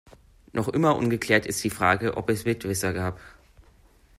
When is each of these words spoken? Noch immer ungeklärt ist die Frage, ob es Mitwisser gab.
Noch 0.51 0.67
immer 0.67 0.95
ungeklärt 0.95 1.45
ist 1.45 1.63
die 1.63 1.69
Frage, 1.69 2.17
ob 2.17 2.27
es 2.31 2.43
Mitwisser 2.45 2.91
gab. 2.91 3.19